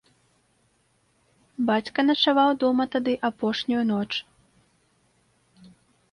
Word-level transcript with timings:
Бацька 1.67 1.99
начаваў 2.09 2.49
дома 2.63 2.83
тады 2.95 3.13
апошнюю 3.29 3.83
ноч. 3.91 4.09